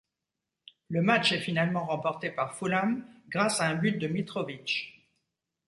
[0.89, 4.99] Le match est finalement remporté par Fulham grâce à un but de Mitrović.